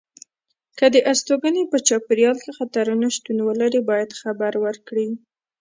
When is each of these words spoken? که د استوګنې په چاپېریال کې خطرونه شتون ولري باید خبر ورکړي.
که 0.77 0.85
د 0.93 0.95
استوګنې 1.11 1.63
په 1.71 1.77
چاپېریال 1.87 2.37
کې 2.43 2.51
خطرونه 2.59 3.07
شتون 3.15 3.37
ولري 3.47 3.81
باید 3.89 4.17
خبر 4.21 4.53
ورکړي. 4.65 5.07